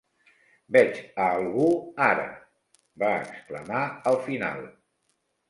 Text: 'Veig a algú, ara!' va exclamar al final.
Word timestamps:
'Veig 0.75 0.95
a 1.25 1.27
algú, 1.33 1.67
ara!' 2.07 2.73
va 3.05 3.13
exclamar 3.27 3.85
al 4.15 4.19
final. 4.31 4.67